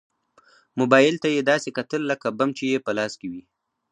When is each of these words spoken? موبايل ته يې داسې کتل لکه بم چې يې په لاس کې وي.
موبايل 0.79 1.15
ته 1.23 1.27
يې 1.35 1.41
داسې 1.51 1.69
کتل 1.77 2.01
لکه 2.11 2.27
بم 2.37 2.49
چې 2.57 2.63
يې 2.71 2.79
په 2.85 2.91
لاس 2.97 3.13
کې 3.19 3.27
وي. 3.31 3.43